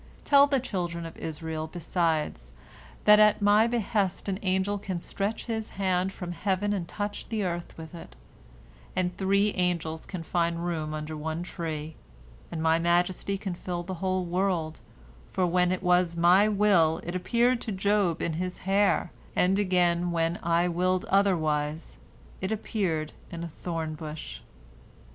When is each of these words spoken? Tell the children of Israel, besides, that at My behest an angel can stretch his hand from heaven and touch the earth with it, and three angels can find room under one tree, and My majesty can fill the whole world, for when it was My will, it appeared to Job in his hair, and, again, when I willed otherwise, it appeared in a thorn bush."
Tell 0.23 0.47
the 0.47 0.59
children 0.59 1.05
of 1.05 1.15
Israel, 1.15 1.67
besides, 1.67 2.53
that 3.05 3.19
at 3.19 3.39
My 3.39 3.67
behest 3.67 4.27
an 4.27 4.39
angel 4.41 4.79
can 4.79 4.99
stretch 4.99 5.45
his 5.45 5.69
hand 5.77 6.11
from 6.11 6.31
heaven 6.31 6.73
and 6.73 6.87
touch 6.87 7.29
the 7.29 7.43
earth 7.43 7.77
with 7.77 7.93
it, 7.93 8.15
and 8.95 9.15
three 9.15 9.51
angels 9.53 10.07
can 10.07 10.23
find 10.23 10.65
room 10.65 10.95
under 10.95 11.15
one 11.15 11.43
tree, 11.43 11.97
and 12.51 12.63
My 12.63 12.79
majesty 12.79 13.37
can 13.37 13.53
fill 13.53 13.83
the 13.83 13.93
whole 14.01 14.25
world, 14.25 14.79
for 15.31 15.45
when 15.45 15.71
it 15.71 15.83
was 15.83 16.17
My 16.17 16.47
will, 16.47 16.99
it 17.03 17.15
appeared 17.15 17.61
to 17.61 17.71
Job 17.71 18.23
in 18.23 18.33
his 18.33 18.57
hair, 18.65 19.11
and, 19.35 19.59
again, 19.59 20.09
when 20.09 20.39
I 20.41 20.67
willed 20.67 21.05
otherwise, 21.11 21.99
it 22.41 22.51
appeared 22.51 23.11
in 23.29 23.43
a 23.43 23.47
thorn 23.49 23.93
bush." 23.93 24.39